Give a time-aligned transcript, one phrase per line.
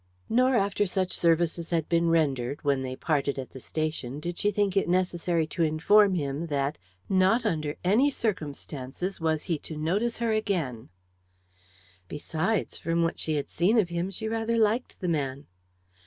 [0.29, 4.49] Nor, after such services had been rendered, when they parted at the station did she
[4.49, 10.17] think it necessary to inform him that, not under any circumstances, was he to notice
[10.17, 10.89] her again;
[12.07, 15.45] besides, from what she had seen of him, she rather liked the man.